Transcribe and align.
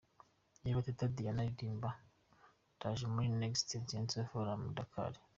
Reba 0.63 0.85
Teta 0.85 1.05
Diana 1.15 1.41
aririmba 1.43 1.89
’Ndaje’ 2.75 3.05
muri 3.13 3.27
Next 3.41 3.65
Einstein 3.75 4.25
Forum 4.31 4.61
i 4.69 4.71
Dakar. 4.77 5.13